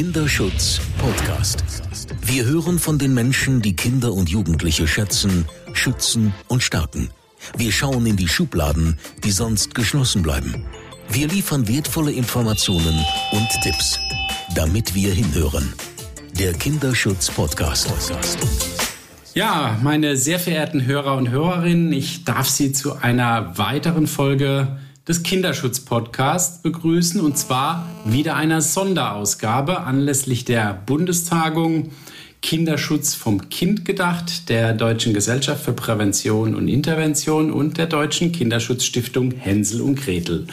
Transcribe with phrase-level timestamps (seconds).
[0.00, 1.62] Kinderschutz Podcast.
[2.22, 7.10] Wir hören von den Menschen, die Kinder und Jugendliche schätzen, schützen und stärken.
[7.58, 10.64] Wir schauen in die Schubladen, die sonst geschlossen bleiben.
[11.10, 12.98] Wir liefern wertvolle Informationen
[13.32, 14.00] und Tipps,
[14.54, 15.70] damit wir hinhören.
[16.38, 17.92] Der Kinderschutz Podcast.
[19.34, 24.78] Ja, meine sehr verehrten Hörer und Hörerinnen, ich darf Sie zu einer weiteren Folge
[25.10, 31.90] des Kinderschutz-Podcasts begrüßen und zwar wieder einer Sonderausgabe anlässlich der Bundestagung
[32.42, 39.32] Kinderschutz vom Kind gedacht, der Deutschen Gesellschaft für Prävention und Intervention und der Deutschen Kinderschutzstiftung
[39.32, 40.46] Hänsel und Gretel.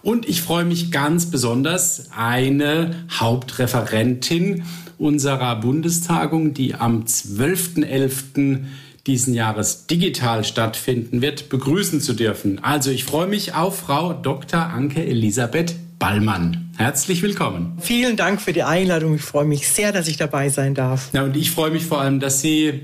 [0.00, 4.64] Und ich freue mich ganz besonders, eine Hauptreferentin
[4.96, 8.64] unserer Bundestagung, die am 12.11
[9.08, 12.62] diesen Jahres digital stattfinden wird, begrüßen zu dürfen.
[12.62, 14.60] Also ich freue mich auf Frau Dr.
[14.60, 16.70] Anke Elisabeth Ballmann.
[16.76, 17.78] Herzlich willkommen.
[17.80, 19.14] Vielen Dank für die Einladung.
[19.16, 21.08] Ich freue mich sehr, dass ich dabei sein darf.
[21.14, 22.80] Ja, und ich freue mich vor allem, dass Sie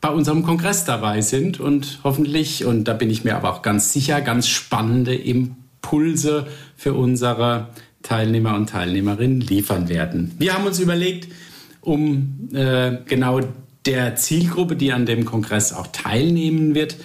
[0.00, 3.92] bei unserem Kongress dabei sind und hoffentlich, und da bin ich mir aber auch ganz
[3.92, 7.68] sicher, ganz spannende Impulse für unsere
[8.02, 10.34] Teilnehmer und Teilnehmerinnen liefern werden.
[10.38, 11.28] Wir haben uns überlegt,
[11.82, 13.40] um äh, genau
[13.86, 16.96] der Zielgruppe, die an dem Kongress auch teilnehmen wird,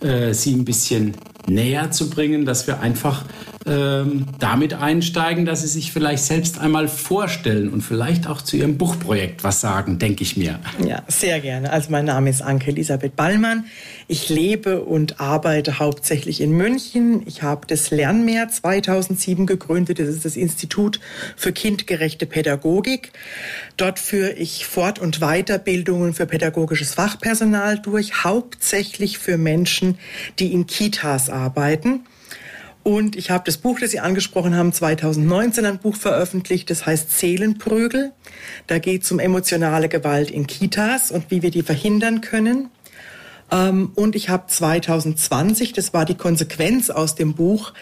[0.00, 1.14] äh, sie ein bisschen
[1.46, 3.24] näher zu bringen, dass wir einfach
[3.68, 8.78] ähm, damit einsteigen, dass Sie sich vielleicht selbst einmal vorstellen und vielleicht auch zu Ihrem
[8.78, 10.58] Buchprojekt was sagen, denke ich mir.
[10.84, 11.72] Ja, sehr gerne.
[11.72, 13.64] Also mein Name ist Anke Elisabeth Ballmann.
[14.06, 17.22] Ich lebe und arbeite hauptsächlich in München.
[17.26, 19.98] Ich habe das Lernmeer 2007 gegründet.
[19.98, 21.00] Das ist das Institut
[21.36, 23.12] für kindgerechte Pädagogik.
[23.76, 29.98] Dort führe ich Fort- und Weiterbildungen für pädagogisches Fachpersonal durch, hauptsächlich für Menschen,
[30.38, 32.00] die in Kitas arbeiten.
[32.88, 37.18] Und ich habe das Buch, das Sie angesprochen haben, 2019 ein Buch veröffentlicht, das heißt
[37.18, 38.12] Seelenprügel.
[38.66, 42.70] Da geht es um emotionale Gewalt in Kitas und wie wir die verhindern können.
[43.50, 47.74] Ähm, und ich habe 2020, das war die Konsequenz aus dem Buch,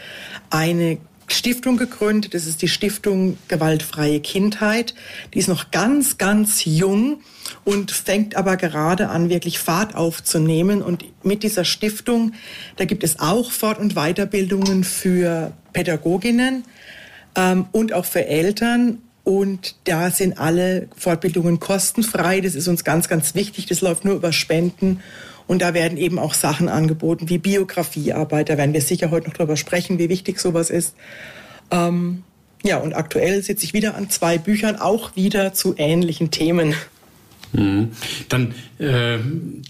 [0.51, 0.99] eine
[1.29, 2.35] Stiftung gegründet.
[2.35, 4.95] Das ist die Stiftung Gewaltfreie Kindheit.
[5.35, 7.21] Die ist noch ganz, ganz jung
[7.65, 10.83] und fängt aber gerade an, wirklich Fahrt aufzunehmen.
[10.83, 12.33] Und mit dieser Stiftung,
[12.77, 16.65] da gibt es auch Fort- und Weiterbildungen für Pädagoginnen
[17.35, 18.99] ähm, und auch für Eltern.
[19.25, 22.41] Und da sind alle Fortbildungen kostenfrei.
[22.41, 23.67] Das ist uns ganz, ganz wichtig.
[23.67, 25.01] Das läuft nur über Spenden.
[25.47, 28.49] Und da werden eben auch Sachen angeboten wie Biografiearbeit.
[28.49, 30.95] Da werden wir sicher heute noch drüber sprechen, wie wichtig sowas ist.
[31.71, 32.25] Ähm,
[32.65, 36.75] ja, und aktuell sitze ich wieder an zwei Büchern, auch wieder zu ähnlichen Themen.
[37.53, 37.93] Mhm.
[38.29, 39.19] Dann äh,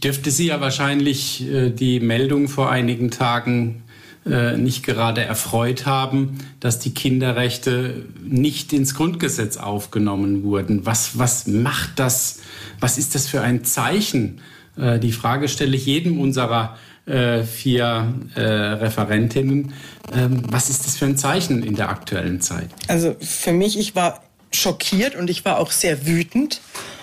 [0.03, 3.83] dürfte Sie ja wahrscheinlich äh, die Meldung vor einigen Tagen
[4.25, 10.87] äh, nicht gerade erfreut haben, dass die Kinderrechte nicht ins Grundgesetz aufgenommen wurden.
[10.87, 12.41] Was, was macht das?
[12.81, 14.41] Was ist das für ein Zeichen?
[14.77, 16.77] Äh, die Frage stelle ich jedem unserer
[17.07, 19.73] äh, vier äh, Referentinnen.
[20.13, 22.71] Ähm, was ist das für ein Zeichen in der aktuellen Zeit?
[22.89, 24.23] Also für mich, ich war
[24.53, 26.61] schockiert und ich war auch sehr wütend.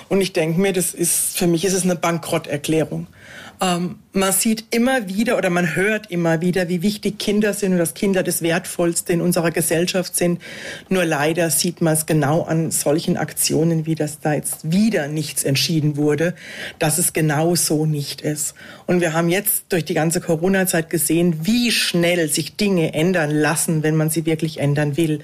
[0.10, 3.08] Und ich denke mir, das ist, für mich ist es eine Bankrotterklärung.
[3.64, 7.78] Ähm, man sieht immer wieder oder man hört immer wieder, wie wichtig Kinder sind und
[7.78, 10.42] dass Kinder das Wertvollste in unserer Gesellschaft sind.
[10.90, 15.46] Nur leider sieht man es genau an solchen Aktionen, wie das da jetzt wieder nichts
[15.46, 16.36] entschieden wurde,
[16.78, 18.54] dass es genau so nicht ist.
[18.86, 23.82] Und wir haben jetzt durch die ganze Corona-Zeit gesehen, wie schnell sich Dinge ändern lassen,
[23.82, 25.20] wenn man sie wirklich ändern will.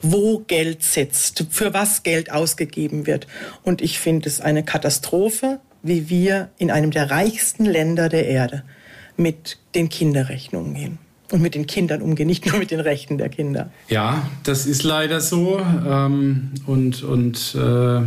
[0.00, 3.26] Wo Geld sitzt, für was Geld ausgegeben wird.
[3.62, 8.62] Und ich finde es eine Katastrophe wie wir in einem der reichsten Länder der Erde
[9.16, 10.98] mit den Kinderrechten umgehen
[11.32, 13.70] und mit den Kindern umgehen, nicht nur mit den Rechten der Kinder.
[13.88, 15.60] Ja, das ist leider so.
[15.86, 18.00] Ähm, und und äh,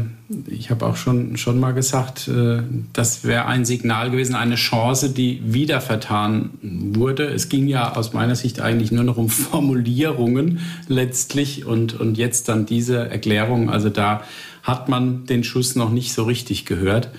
[0.48, 2.62] ich habe auch schon, schon mal gesagt, äh,
[2.94, 7.26] das wäre ein Signal gewesen, eine Chance, die wieder vertan wurde.
[7.26, 12.48] Es ging ja aus meiner Sicht eigentlich nur noch um Formulierungen letztlich und, und jetzt
[12.48, 13.70] dann diese Erklärung.
[13.70, 14.24] Also da
[14.62, 17.10] hat man den Schuss noch nicht so richtig gehört.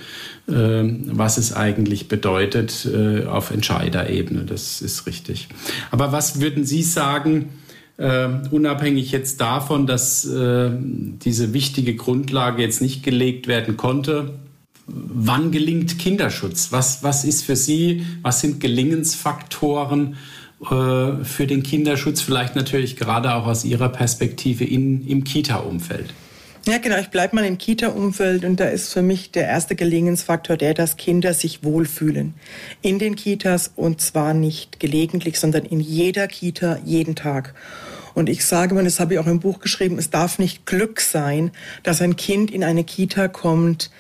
[0.49, 4.45] Ähm, was es eigentlich bedeutet äh, auf Entscheiderebene.
[4.45, 5.49] Das ist richtig.
[5.91, 7.51] Aber was würden Sie sagen,
[7.99, 14.35] Uh, unabhängig jetzt davon, dass uh, diese wichtige Grundlage jetzt nicht gelegt werden konnte.
[14.87, 16.73] Wann gelingt Kinderschutz?
[16.73, 20.17] Was, was ist für Sie, was sind Gelingensfaktoren
[20.61, 26.13] uh, für den Kinderschutz, vielleicht natürlich gerade auch aus Ihrer Perspektive in, im Kita-Umfeld?
[26.69, 26.99] Ja, genau.
[26.99, 30.97] Ich bleibe mal im Kita-Umfeld und da ist für mich der erste Gelingensfaktor der, dass
[30.97, 32.35] Kinder sich wohlfühlen.
[32.83, 37.55] In den Kitas und zwar nicht gelegentlich, sondern in jeder Kita jeden Tag.
[38.15, 41.01] Und ich sage mal, das habe ich auch im Buch geschrieben, es darf nicht Glück
[41.01, 41.53] sein,
[41.85, 43.93] dass ein Kind in eine Kita kommt,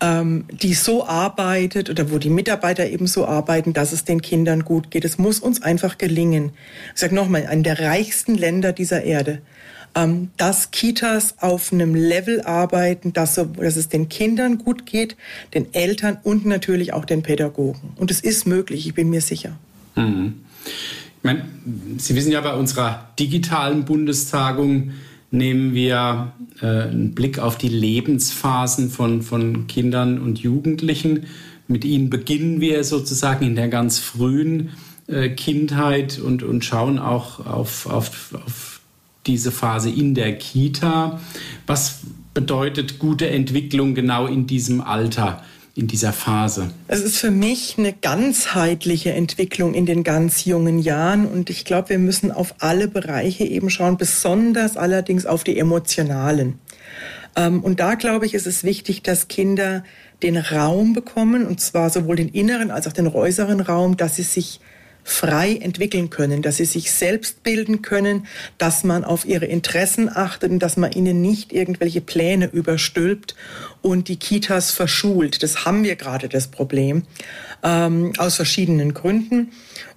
[0.00, 4.64] ähm, die so arbeitet oder wo die Mitarbeiter eben so arbeiten, dass es den Kindern
[4.64, 5.04] gut geht.
[5.04, 6.52] Es muss uns einfach gelingen.
[6.94, 9.42] Ich sage nochmal, einen der reichsten Länder dieser Erde,
[9.94, 15.16] ähm, dass Kitas auf einem Level arbeiten, dass, so, dass es den Kindern gut geht,
[15.54, 17.92] den Eltern und natürlich auch den Pädagogen.
[17.96, 19.56] Und es ist möglich, ich bin mir sicher.
[19.96, 20.34] Mhm.
[20.64, 21.44] Ich meine,
[21.98, 24.92] Sie wissen ja bei unserer digitalen Bundestagung,
[25.30, 31.26] nehmen wir äh, einen Blick auf die Lebensphasen von, von Kindern und Jugendlichen.
[31.68, 34.70] Mit ihnen beginnen wir sozusagen in der ganz frühen
[35.06, 38.69] äh, Kindheit und, und schauen auch auf, auf, auf
[39.26, 41.20] diese Phase in der Kita.
[41.66, 42.00] Was
[42.34, 45.42] bedeutet gute Entwicklung genau in diesem Alter?
[45.76, 46.70] in dieser Phase?
[46.88, 51.90] Es ist für mich eine ganzheitliche Entwicklung in den ganz jungen Jahren und ich glaube,
[51.90, 56.58] wir müssen auf alle Bereiche eben schauen, besonders allerdings auf die emotionalen.
[57.36, 59.84] Ähm, und da glaube ich, ist es wichtig, dass Kinder
[60.22, 64.22] den Raum bekommen, und zwar sowohl den inneren als auch den äußeren Raum, dass sie
[64.22, 64.60] sich
[65.04, 68.26] frei entwickeln können, dass sie sich selbst bilden können,
[68.58, 73.34] dass man auf ihre Interessen achtet und dass man ihnen nicht irgendwelche Pläne überstülpt
[73.82, 75.42] und die Kitas verschult.
[75.42, 77.04] Das haben wir gerade das Problem
[77.62, 79.52] ähm, aus verschiedenen Gründen.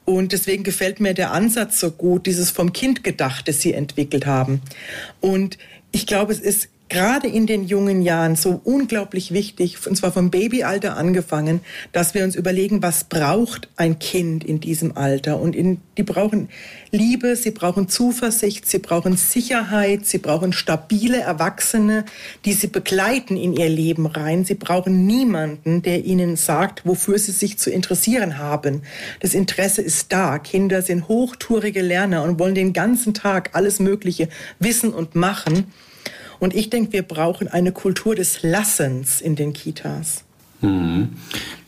[0.05, 4.25] Und deswegen gefällt mir der Ansatz so gut, dieses vom Kind gedacht, das Sie entwickelt
[4.25, 4.61] haben.
[5.21, 5.57] Und
[5.91, 10.29] ich glaube, es ist gerade in den jungen Jahren so unglaublich wichtig, und zwar vom
[10.29, 11.61] Babyalter angefangen,
[11.91, 15.41] dass wir uns überlegen, was braucht ein Kind in diesem Alter?
[15.41, 16.49] Und in, die brauchen
[16.91, 22.05] Liebe, sie brauchen Zuversicht, sie brauchen Sicherheit, sie brauchen stabile Erwachsene,
[22.45, 24.45] die sie begleiten in ihr Leben rein.
[24.45, 28.83] Sie brauchen niemanden, der ihnen sagt, wofür sie sich zu interessieren haben.
[29.19, 30.37] Das Interesse ist da.
[30.37, 34.29] Kinder sind hochtourige Lerner und wollen den ganzen Tag alles Mögliche
[34.59, 35.73] wissen und machen.
[36.43, 40.25] Und ich denke, wir brauchen eine Kultur des Lassens in den Kitas.
[40.59, 41.11] Hm.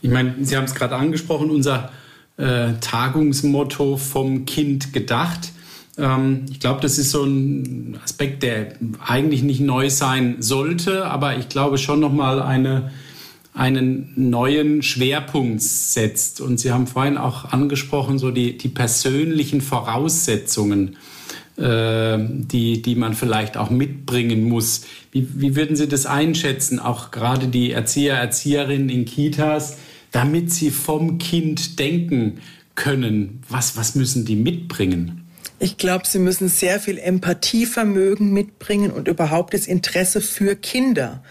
[0.02, 1.90] Ich meine, Sie haben es gerade angesprochen, unser
[2.36, 5.52] äh, Tagungsmotto vom Kind gedacht.
[5.96, 11.38] Ähm, ich glaube, das ist so ein Aspekt, der eigentlich nicht neu sein sollte, aber
[11.38, 12.90] ich glaube schon nochmal eine,
[13.54, 16.42] einen neuen Schwerpunkt setzt.
[16.42, 20.98] Und Sie haben vorhin auch angesprochen, so die, die persönlichen Voraussetzungen
[21.58, 24.82] äh, die, die man vielleicht auch mitbringen muss.
[25.12, 29.78] Wie, wie würden Sie das einschätzen, auch gerade die Erzieher, Erzieherinnen in Kitas,
[30.12, 32.40] damit sie vom Kind denken
[32.74, 33.42] können?
[33.48, 35.26] Was, was müssen die mitbringen?
[35.58, 41.22] Ich glaube, sie müssen sehr viel Empathievermögen mitbringen und überhaupt das Interesse für Kinder.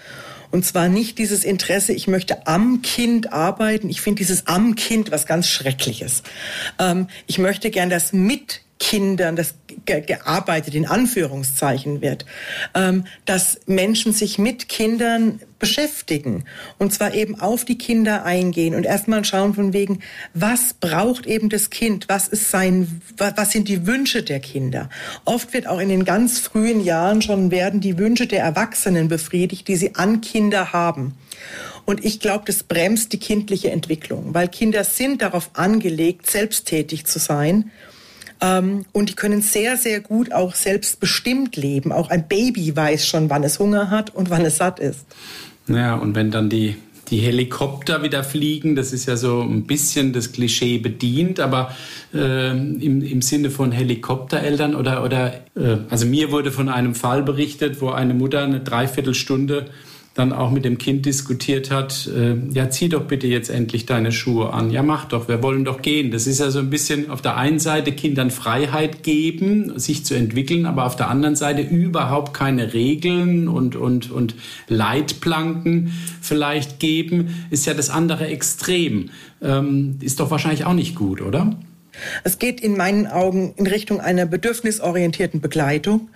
[0.49, 3.89] Und zwar nicht dieses Interesse, ich möchte am Kind arbeiten.
[3.89, 6.23] Ich finde dieses am Kind was ganz Schreckliches.
[6.79, 9.55] Ähm, ich möchte gern das mit Kindern, das
[9.85, 12.25] ge gearbeitet in Anführungszeichen wird,
[12.73, 16.43] ähm, dass Menschen sich mit Kindern beschäftigen
[16.77, 19.99] und zwar eben auf die Kinder eingehen und erstmal schauen von wegen,
[20.33, 24.89] was braucht eben das Kind, was ist sein, was sind die Wünsche der Kinder.
[25.23, 29.69] Oft wird auch in den ganz frühen Jahren schon werden die Wünsche der Erwachsenen befriedigt,
[29.69, 31.15] die sie an Kinder haben.
[31.85, 37.19] Und ich glaube, das bremst die kindliche Entwicklung, weil Kinder sind darauf angelegt, selbsttätig zu
[37.19, 37.71] sein
[38.91, 41.91] und die können sehr, sehr gut auch selbstbestimmt leben.
[41.91, 45.05] Auch ein Baby weiß schon, wann es Hunger hat und wann es satt ist.
[45.67, 46.75] Ja, und wenn dann die
[47.09, 48.75] die Helikopter wieder fliegen.
[48.75, 51.75] Das ist ja so ein bisschen das Klischee bedient, aber
[52.13, 57.23] äh, im, im Sinne von Helikoptereltern oder, oder äh, also mir wurde von einem Fall
[57.23, 59.67] berichtet, wo eine Mutter eine Dreiviertelstunde
[60.15, 64.13] dann auch mit dem Kind diskutiert hat, äh, ja, zieh doch bitte jetzt endlich deine
[64.13, 64.71] Schuhe an.
[64.71, 66.09] Ja, mach doch, wir wollen doch gehen.
[66.09, 70.15] Das ist ja so ein bisschen auf der einen Seite Kindern Freiheit geben, sich zu
[70.15, 74.35] entwickeln, aber auf der anderen Seite überhaupt keine Regeln und, und, und
[74.69, 75.91] Leitplanken
[76.21, 79.09] vielleicht geben, ist ja das andere Extrem.
[79.41, 81.57] Ähm, ist doch wahrscheinlich auch nicht gut, oder?
[82.23, 86.09] Es geht in meinen Augen in Richtung einer bedürfnisorientierten Begleitung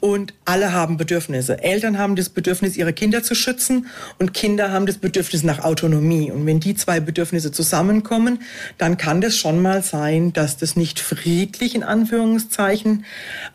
[0.00, 1.62] und alle haben Bedürfnisse.
[1.62, 3.86] Eltern haben das Bedürfnis, ihre Kinder zu schützen
[4.18, 6.30] und Kinder haben das Bedürfnis nach Autonomie.
[6.30, 8.40] Und wenn die zwei Bedürfnisse zusammenkommen,
[8.78, 13.04] dann kann das schon mal sein, dass das nicht friedlich in Anführungszeichen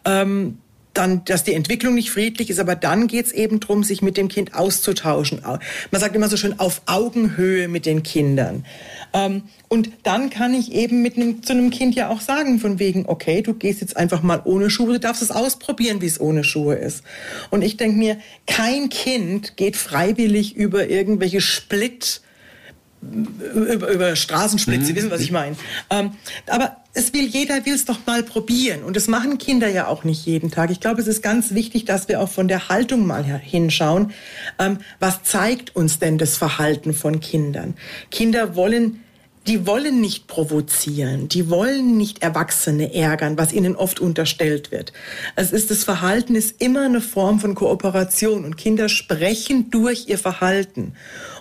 [0.06, 0.58] ähm,
[0.94, 4.28] dann, dass die Entwicklung nicht friedlich ist, aber dann geht's eben drum, sich mit dem
[4.28, 5.42] Kind auszutauschen.
[5.44, 8.66] Man sagt immer so schön auf Augenhöhe mit den Kindern.
[9.14, 12.80] Ähm, und dann kann ich eben mit einem, zu einem Kind ja auch sagen, von
[12.80, 16.20] wegen, okay, du gehst jetzt einfach mal ohne Schuhe, du darfst es ausprobieren, wie es
[16.20, 17.04] ohne Schuhe ist.
[17.50, 18.18] Und ich denke mir,
[18.48, 22.22] kein Kind geht freiwillig über irgendwelche Split,
[23.02, 24.86] über, über Straßensplit, mhm.
[24.86, 25.56] Sie wissen, was ich meine.
[25.90, 26.12] Ähm,
[26.48, 30.04] aber es will jeder will es doch mal probieren und das machen Kinder ja auch
[30.04, 30.72] nicht jeden Tag.
[30.72, 34.12] Ich glaube, es ist ganz wichtig, dass wir auch von der Haltung mal hinschauen.
[34.60, 37.76] Ähm, was zeigt uns denn das Verhalten von Kindern?
[38.10, 39.02] Kinder wollen
[39.48, 44.94] die wollen nicht provozieren, die wollen nicht Erwachsene ärgern, was ihnen oft unterstellt wird.
[45.36, 50.20] Es ist das Verhalten ist immer eine Form von Kooperation und Kinder sprechen durch ihr
[50.20, 50.94] Verhalten.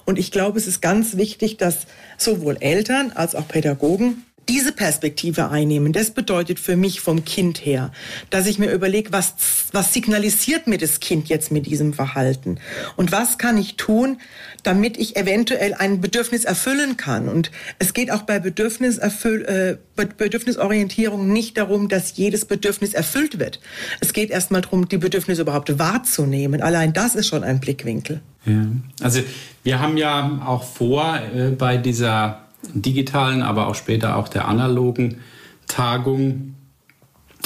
[0.06, 5.48] Und ich glaube, es ist ganz wichtig, dass sowohl Eltern als auch Pädagogen diese Perspektive
[5.50, 7.92] einnehmen, das bedeutet für mich vom Kind her,
[8.30, 9.34] dass ich mir überlege, was,
[9.70, 12.58] was signalisiert mir das Kind jetzt mit diesem Verhalten?
[12.96, 14.18] Und was kann ich tun,
[14.64, 17.28] damit ich eventuell ein Bedürfnis erfüllen kann?
[17.28, 19.76] Und es geht auch bei äh,
[20.16, 23.60] Bedürfnisorientierung nicht darum, dass jedes Bedürfnis erfüllt wird.
[24.00, 26.60] Es geht erstmal darum, die Bedürfnisse überhaupt wahrzunehmen.
[26.60, 28.20] Allein das ist schon ein Blickwinkel.
[28.46, 28.66] Ja.
[29.00, 29.20] Also
[29.62, 35.18] wir haben ja auch vor, äh, bei dieser digitalen, aber auch später auch der analogen
[35.66, 36.54] Tagung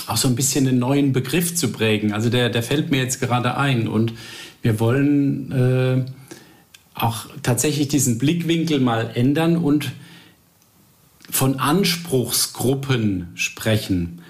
[0.07, 2.13] auch so ein bisschen einen neuen Begriff zu prägen.
[2.13, 4.13] Also der, der fällt mir jetzt gerade ein und
[4.63, 6.05] wir wollen äh,
[6.95, 9.93] auch tatsächlich diesen Blickwinkel mal ändern und
[11.31, 14.21] von Anspruchsgruppen sprechen.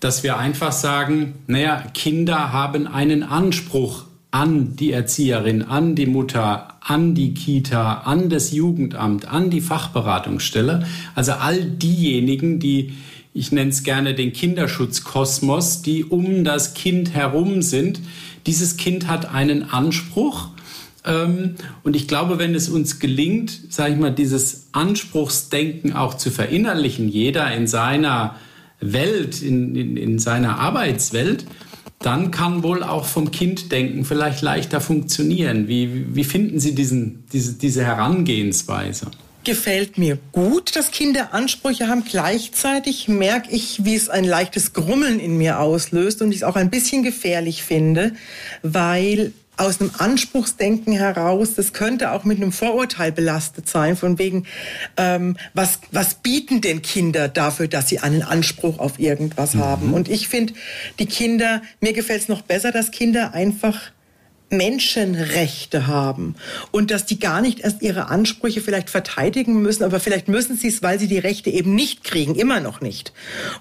[0.00, 6.69] Dass wir einfach sagen, naja, Kinder haben einen Anspruch an die Erzieherin, an die Mutter,
[6.80, 10.86] an die Kita, an das Jugendamt, an die Fachberatungsstelle.
[11.14, 12.94] Also all diejenigen, die,
[13.34, 18.00] ich nenne es gerne den Kinderschutzkosmos, die um das Kind herum sind.
[18.46, 20.48] Dieses Kind hat einen Anspruch.
[21.04, 26.30] Ähm, und ich glaube, wenn es uns gelingt, sage ich mal, dieses Anspruchsdenken auch zu
[26.30, 28.36] verinnerlichen, jeder in seiner
[28.80, 31.44] Welt, in, in, in seiner Arbeitswelt,
[32.00, 35.68] dann kann wohl auch vom Kinddenken vielleicht leichter funktionieren.
[35.68, 39.10] Wie, wie finden Sie diesen, diese, diese Herangehensweise?
[39.44, 42.04] Gefällt mir gut, dass Kinder Ansprüche haben.
[42.04, 46.56] Gleichzeitig merke ich, wie es ein leichtes Grummeln in mir auslöst und ich es auch
[46.56, 48.12] ein bisschen gefährlich finde,
[48.62, 54.46] weil aus einem Anspruchsdenken heraus, das könnte auch mit einem Vorurteil belastet sein, von wegen,
[54.96, 59.60] ähm, was, was bieten denn Kinder dafür, dass sie einen Anspruch auf irgendwas mhm.
[59.60, 59.92] haben?
[59.92, 60.54] Und ich finde,
[60.98, 63.78] die Kinder, mir gefällt es noch besser, dass Kinder einfach
[64.48, 66.34] Menschenrechte haben
[66.72, 70.68] und dass die gar nicht erst ihre Ansprüche vielleicht verteidigen müssen, aber vielleicht müssen sie
[70.68, 73.12] es, weil sie die Rechte eben nicht kriegen, immer noch nicht.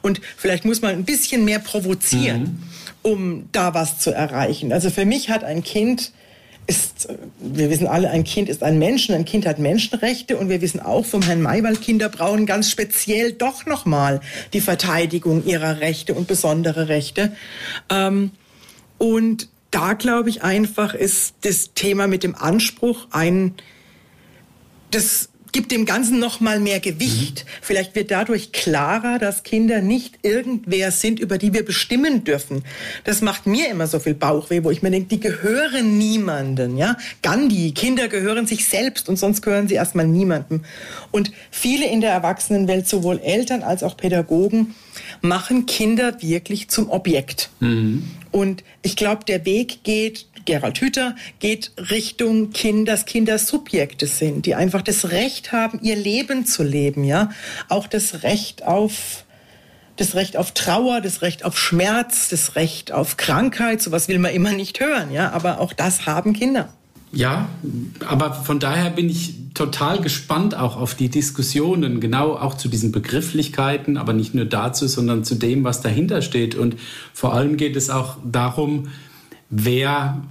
[0.01, 2.41] Und vielleicht muss man ein bisschen mehr provozieren.
[2.41, 2.63] Mhm
[3.01, 4.73] um da was zu erreichen.
[4.73, 6.11] Also für mich hat ein Kind
[6.67, 7.07] ist,
[7.39, 10.79] wir wissen alle, ein Kind ist ein Mensch ein Kind hat Menschenrechte und wir wissen
[10.79, 14.21] auch vom Herrn Maywald, Kinder brauchen ganz speziell doch nochmal
[14.53, 17.35] die Verteidigung ihrer Rechte und besondere Rechte.
[17.89, 18.31] Ähm,
[18.99, 23.55] und da glaube ich einfach ist das Thema mit dem Anspruch ein,
[24.91, 27.45] das gibt dem Ganzen noch mal mehr Gewicht.
[27.45, 27.49] Mhm.
[27.61, 32.63] Vielleicht wird dadurch klarer, dass Kinder nicht irgendwer sind, über die wir bestimmen dürfen.
[33.03, 36.77] Das macht mir immer so viel Bauchweh, wo ich mir denke, die gehören niemanden.
[36.77, 40.61] Ja, Gandhi, Kinder gehören sich selbst und sonst gehören sie erstmal niemandem.
[41.11, 44.75] Und viele in der Erwachsenenwelt, sowohl Eltern als auch Pädagogen,
[45.21, 47.49] machen Kinder wirklich zum Objekt.
[47.59, 48.03] Mhm.
[48.31, 54.47] Und ich glaube, der Weg geht Gerald Hüther geht Richtung Kinder, dass Kinder Subjekte sind,
[54.47, 57.29] die einfach das Recht haben, ihr Leben zu leben, ja.
[57.67, 59.25] Auch das Recht auf,
[59.97, 64.33] das Recht auf Trauer, das Recht auf Schmerz, das Recht auf Krankheit, sowas will man
[64.33, 65.29] immer nicht hören, ja.
[65.33, 66.73] Aber auch das haben Kinder.
[67.11, 67.49] Ja,
[68.07, 72.91] aber von daher bin ich total gespannt auch auf die Diskussionen, genau auch zu diesen
[72.91, 76.55] Begrifflichkeiten, aber nicht nur dazu, sondern zu dem, was dahinter steht.
[76.55, 76.75] Und
[77.13, 78.87] vor allem geht es auch darum,
[79.49, 80.21] wer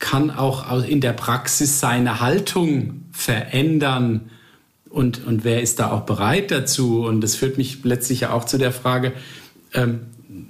[0.00, 4.30] kann auch in der Praxis seine Haltung verändern
[4.90, 7.04] und, und wer ist da auch bereit dazu?
[7.04, 9.12] Und das führt mich letztlich ja auch zu der Frage,
[9.72, 10.00] ähm,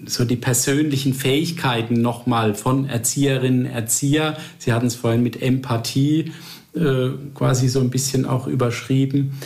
[0.06, 4.36] so die persönlichen Fähigkeiten nochmal von Erzieherinnen, Erzieher.
[4.58, 6.32] Sie hatten es vorhin mit Empathie
[6.74, 9.38] äh, quasi so ein bisschen auch überschrieben.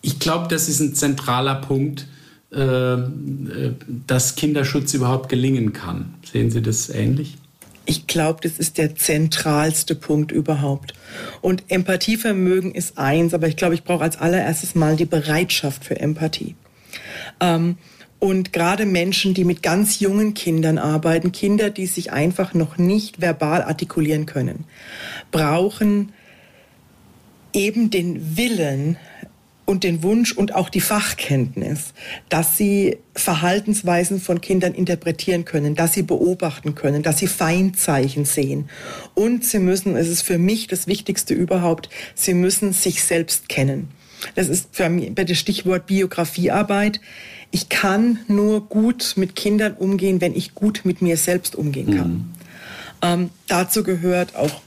[0.00, 2.06] Ich glaube, das ist ein zentraler Punkt,
[2.50, 3.74] äh, äh
[4.06, 6.14] dass Kinderschutz überhaupt gelingen kann.
[6.24, 7.36] Sehen Sie das ähnlich?
[7.90, 10.92] Ich glaube, das ist der zentralste Punkt überhaupt.
[11.40, 15.98] Und Empathievermögen ist eins, aber ich glaube, ich brauche als allererstes mal die Bereitschaft für
[15.98, 16.54] Empathie.
[17.40, 17.78] Ähm,
[18.18, 23.22] und gerade Menschen, die mit ganz jungen Kindern arbeiten, Kinder, die sich einfach noch nicht
[23.22, 24.64] verbal artikulieren können,
[25.30, 26.12] brauchen
[27.54, 28.98] eben den Willen,
[29.68, 31.92] und den Wunsch und auch die Fachkenntnis,
[32.30, 38.70] dass sie Verhaltensweisen von Kindern interpretieren können, dass sie beobachten können, dass sie Feindzeichen sehen.
[39.12, 43.90] Und sie müssen, es ist für mich das Wichtigste überhaupt, sie müssen sich selbst kennen.
[44.36, 47.02] Das ist für mich das Stichwort Biografiearbeit.
[47.50, 52.10] Ich kann nur gut mit Kindern umgehen, wenn ich gut mit mir selbst umgehen kann.
[52.10, 52.24] Mhm.
[53.02, 54.62] Ähm, dazu gehört auch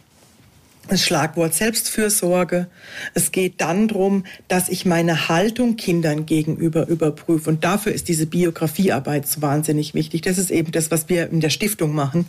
[0.87, 2.67] das Schlagwort Selbstfürsorge.
[3.13, 7.49] Es geht dann darum, dass ich meine Haltung Kindern gegenüber überprüfe.
[7.49, 10.21] Und dafür ist diese Biografiearbeit so wahnsinnig wichtig.
[10.21, 12.25] Das ist eben das, was wir in der Stiftung machen.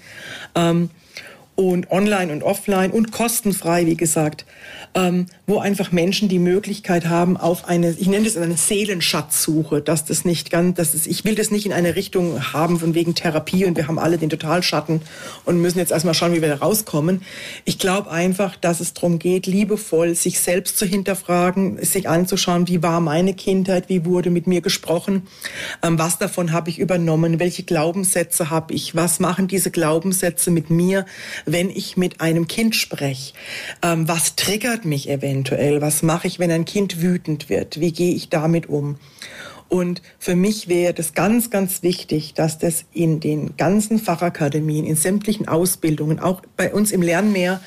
[0.54, 0.90] Ähm,
[1.54, 4.47] und online und offline und kostenfrei, wie gesagt,
[4.94, 10.04] ähm, wo einfach Menschen die Möglichkeit haben auf eine, ich nenne das eine Seelenschatzsuche, dass
[10.04, 13.14] das nicht ganz, dass es, ich will das nicht in eine Richtung haben von wegen
[13.14, 15.00] Therapie und wir haben alle den Totalschatten
[15.44, 17.22] und müssen jetzt erstmal schauen, wie wir da rauskommen.
[17.64, 22.82] Ich glaube einfach, dass es darum geht, liebevoll sich selbst zu hinterfragen, sich anzuschauen, wie
[22.82, 25.22] war meine Kindheit, wie wurde mit mir gesprochen,
[25.82, 30.68] ähm, was davon habe ich übernommen, welche Glaubenssätze habe ich, was machen diese Glaubenssätze mit
[30.68, 31.06] mir,
[31.46, 33.32] wenn ich mit einem Kind spreche?
[33.82, 35.80] Ähm, was triggert mich eventuell?
[35.80, 37.80] Was mache ich, wenn ein Kind wütend wird?
[37.80, 38.96] Wie gehe ich damit um?
[39.68, 44.96] Und für mich wäre das ganz, ganz wichtig, dass das in den ganzen Fachakademien, in
[44.96, 47.60] sämtlichen Ausbildungen, auch bei uns im Lernmeer,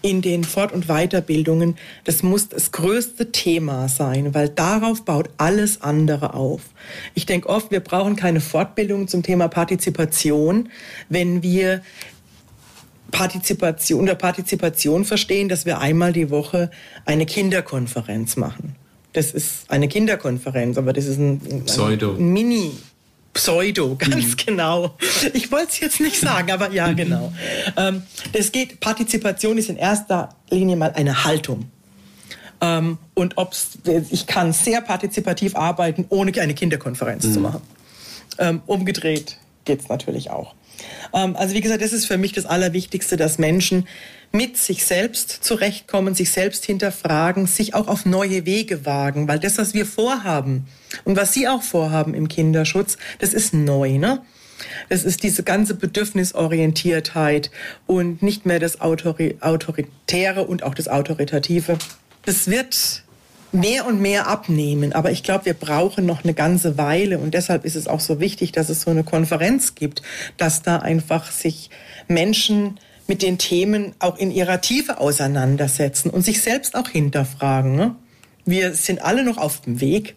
[0.00, 5.82] in den Fort- und Weiterbildungen, das muss das größte Thema sein, weil darauf baut alles
[5.82, 6.60] andere auf.
[7.14, 10.68] Ich denke oft, wir brauchen keine Fortbildung zum Thema Partizipation,
[11.08, 11.82] wenn wir
[13.10, 16.70] Partizipation oder Partizipation verstehen, dass wir einmal die Woche
[17.04, 18.76] eine Kinderkonferenz machen.
[19.12, 22.14] Das ist eine Kinderkonferenz, aber das ist ein, ein, Pseudo.
[22.14, 22.72] ein Mini.
[23.34, 24.36] Pseudo, ganz mhm.
[24.36, 24.96] genau.
[25.32, 27.32] Ich wollte es jetzt nicht sagen, aber ja, genau.
[27.76, 31.70] Ähm, das geht, Partizipation ist in erster Linie mal eine Haltung.
[32.60, 33.78] Ähm, und ob's,
[34.10, 37.32] ich kann sehr partizipativ arbeiten, ohne eine Kinderkonferenz mhm.
[37.32, 37.62] zu machen.
[38.38, 40.54] Ähm, umgedreht geht es natürlich auch.
[41.14, 43.86] Ähm, also wie gesagt, das ist für mich das Allerwichtigste, dass Menschen
[44.32, 49.56] mit sich selbst zurechtkommen, sich selbst hinterfragen, sich auch auf neue Wege wagen, weil das,
[49.58, 50.66] was wir vorhaben
[51.04, 54.22] und was Sie auch vorhaben im Kinderschutz, das ist neu, ne?
[54.88, 57.50] Das ist diese ganze Bedürfnisorientiertheit
[57.86, 61.78] und nicht mehr das Autoritäre und auch das Autoritative.
[62.24, 63.04] Das wird
[63.52, 64.92] mehr und mehr abnehmen.
[64.92, 68.20] Aber ich glaube, wir brauchen noch eine ganze Weile und deshalb ist es auch so
[68.20, 70.02] wichtig, dass es so eine Konferenz gibt,
[70.36, 71.70] dass da einfach sich
[72.08, 77.74] Menschen mit den Themen auch in ihrer Tiefe auseinandersetzen und sich selbst auch hinterfragen.
[77.74, 77.96] Ne?
[78.44, 80.14] Wir sind alle noch auf dem Weg.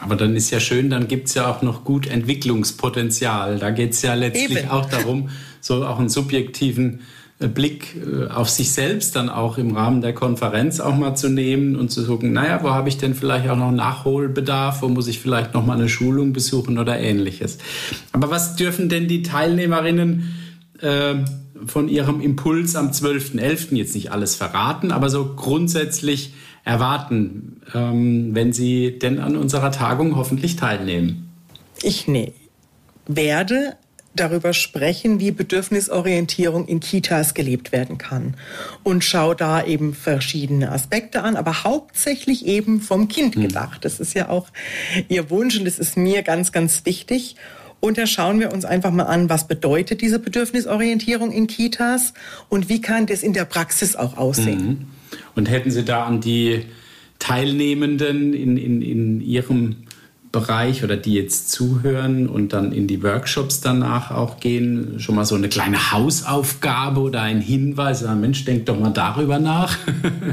[0.00, 3.58] Aber dann ist ja schön, dann gibt es ja auch noch gut Entwicklungspotenzial.
[3.58, 4.68] Da geht es ja letztlich Eben.
[4.68, 7.00] auch darum, so auch einen subjektiven
[7.48, 11.76] Blick äh, auf sich selbst dann auch im Rahmen der Konferenz auch mal zu nehmen
[11.76, 15.20] und zu gucken, naja, wo habe ich denn vielleicht auch noch Nachholbedarf, wo muss ich
[15.20, 17.58] vielleicht noch mal eine Schulung besuchen oder ähnliches.
[18.12, 20.34] Aber was dürfen denn die Teilnehmerinnen
[20.80, 21.14] äh,
[21.66, 23.74] von ihrem Impuls am 12.11.
[23.74, 30.16] jetzt nicht alles verraten, aber so grundsätzlich erwarten, ähm, wenn sie denn an unserer Tagung
[30.16, 31.30] hoffentlich teilnehmen?
[31.82, 32.32] Ich ne,
[33.06, 33.76] werde
[34.14, 38.34] darüber sprechen, wie Bedürfnisorientierung in Kitas gelebt werden kann.
[38.82, 43.42] Und schau da eben verschiedene Aspekte an, aber hauptsächlich eben vom Kind hm.
[43.42, 43.84] gedacht.
[43.84, 44.48] Das ist ja auch
[45.08, 47.36] Ihr Wunsch und das ist mir ganz, ganz wichtig.
[47.78, 52.12] Und da schauen wir uns einfach mal an, was bedeutet diese Bedürfnisorientierung in Kitas
[52.50, 54.66] und wie kann das in der Praxis auch aussehen.
[54.66, 54.86] Mhm.
[55.34, 56.66] Und hätten Sie da an die
[57.18, 59.76] Teilnehmenden in, in, in Ihrem
[60.32, 65.24] Bereich oder die jetzt zuhören und dann in die Workshops danach auch gehen, schon mal
[65.24, 69.76] so eine kleine Hausaufgabe oder ein Hinweis, Mensch, denk doch mal darüber nach.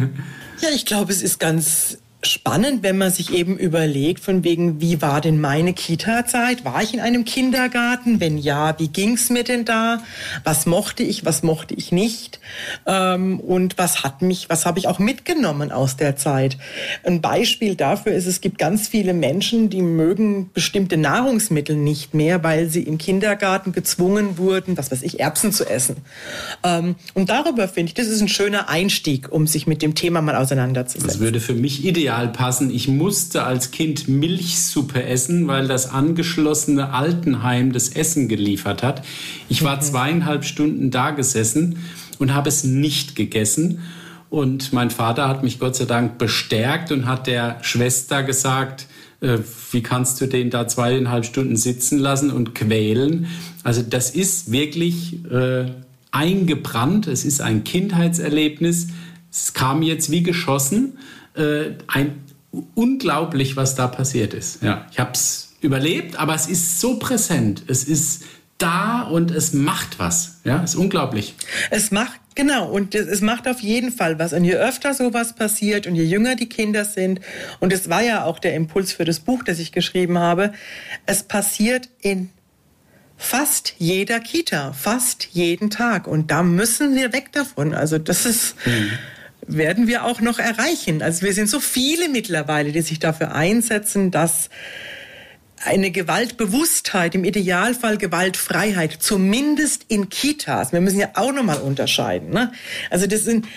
[0.61, 5.01] ja, ich glaube, es ist ganz spannend, wenn man sich eben überlegt, von wegen, wie
[5.03, 6.65] war denn meine Kita-Zeit?
[6.65, 8.19] War ich in einem Kindergarten?
[8.19, 10.01] Wenn ja, wie ging's mir denn da?
[10.43, 12.39] Was mochte ich, was mochte ich nicht?
[12.87, 16.57] Ähm, und was hat mich, was habe ich auch mitgenommen aus der Zeit?
[17.03, 22.43] Ein Beispiel dafür ist, es gibt ganz viele Menschen, die mögen bestimmte Nahrungsmittel nicht mehr,
[22.43, 25.97] weil sie im Kindergarten gezwungen wurden, was weiß ich, Erbsen zu essen.
[26.63, 30.21] Ähm, und darüber finde ich, das ist ein schöner Einstieg, um sich mit dem Thema
[30.21, 31.07] mal auseinanderzusetzen.
[31.07, 32.69] Das würde für mich ideal ideal passen.
[32.69, 39.03] Ich musste als Kind Milchsuppe essen, weil das angeschlossene Altenheim das Essen geliefert hat.
[39.49, 41.79] Ich war zweieinhalb Stunden da gesessen
[42.17, 43.79] und habe es nicht gegessen.
[44.29, 48.87] Und mein Vater hat mich Gott sei Dank bestärkt und hat der Schwester gesagt,
[49.19, 49.39] äh,
[49.71, 53.27] wie kannst du den da zweieinhalb Stunden sitzen lassen und quälen?
[53.63, 55.65] Also das ist wirklich äh,
[56.11, 57.07] eingebrannt.
[57.07, 58.87] Es ist ein Kindheitserlebnis.
[59.29, 60.93] Es kam jetzt wie geschossen
[61.37, 62.23] äh, ein
[62.75, 64.63] unglaublich, was da passiert ist.
[64.63, 67.63] Ja, ich habe es überlebt, aber es ist so präsent.
[67.67, 68.23] Es ist
[68.57, 70.39] da und es macht was.
[70.43, 71.35] Ja, ist unglaublich.
[71.69, 74.31] Es macht Genau, und es macht auf jeden Fall was.
[74.31, 77.19] Und je öfter sowas passiert und je jünger die Kinder sind,
[77.59, 80.51] und es war ja auch der Impuls für das Buch, das ich geschrieben habe,
[81.07, 82.29] es passiert in
[83.17, 86.05] fast jeder Kita, fast jeden Tag.
[86.05, 87.73] Und da müssen wir weg davon.
[87.73, 88.91] Also das ist, mhm.
[89.45, 91.01] Werden wir auch noch erreichen.
[91.01, 94.49] Also wir sind so viele mittlerweile, die sich dafür einsetzen, dass
[95.63, 100.71] eine Gewaltbewusstheit, im Idealfall Gewaltfreiheit, zumindest in Kitas.
[100.71, 102.29] Wir müssen ja auch nochmal unterscheiden.
[102.29, 102.51] Ne?
[102.89, 103.47] Also das sind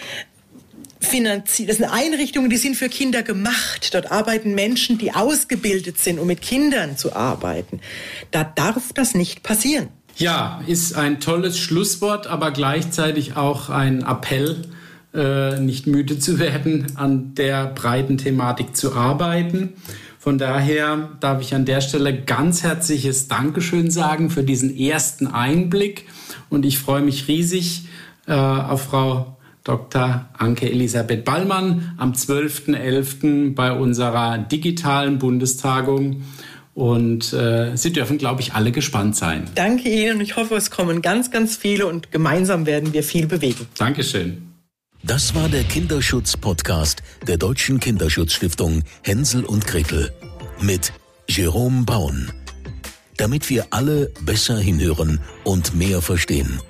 [1.00, 3.94] Finanzi das sind Einrichtungen, die sind für Kinder gemacht.
[3.94, 7.80] Dort arbeiten Menschen, die ausgebildet sind, um mit Kindern zu arbeiten.
[8.30, 9.88] Da darf das nicht passieren.
[10.16, 14.62] Ja, ist ein tolles Schlusswort, aber gleichzeitig auch ein Appell,
[15.12, 19.74] nicht müde zu werden, an der breiten Thematik zu arbeiten.
[20.20, 26.04] Von daher darf ich an der Stelle ganz herzliches Dankeschön sagen für diesen ersten Einblick
[26.50, 27.86] und ich freue mich riesig
[28.26, 30.28] äh, auf Frau Dr.
[30.36, 33.54] Anke Elisabeth Ballmann am 12.11.
[33.54, 36.22] bei unserer digitalen Bundestagung.
[36.74, 39.44] Und äh, Sie dürfen, glaube ich, alle gespannt sein.
[39.54, 43.26] Danke Ihnen und ich hoffe, es kommen ganz, ganz viele und gemeinsam werden wir viel
[43.26, 43.66] bewegen.
[43.78, 44.49] Dankeschön.
[45.02, 50.12] Das war der Kinderschutz-Podcast der Deutschen Kinderschutzstiftung Hänsel und Gretel
[50.60, 50.92] mit
[51.26, 52.30] Jerome Baun.
[53.16, 56.60] Damit wir alle besser hinhören und mehr verstehen.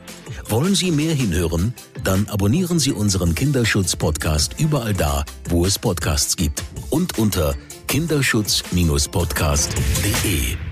[0.49, 1.75] Wollen Sie mehr hinhören?
[2.05, 7.55] Dann abonnieren Sie unseren Kinderschutz-Podcast überall da, wo es Podcasts gibt und unter
[7.89, 10.70] kinderschutz-podcast.de.